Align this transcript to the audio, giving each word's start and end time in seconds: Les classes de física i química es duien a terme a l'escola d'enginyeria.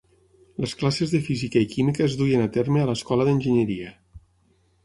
Les 0.63 0.71
classes 0.79 1.11
de 1.15 1.19
física 1.27 1.63
i 1.65 1.69
química 1.75 2.05
es 2.07 2.17
duien 2.23 2.47
a 2.47 2.49
terme 2.57 2.81
a 2.85 2.89
l'escola 2.93 3.29
d'enginyeria. 3.29 3.93